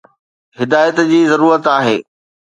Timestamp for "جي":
1.11-1.19